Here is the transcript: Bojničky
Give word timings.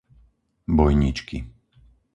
Bojničky 0.77 1.37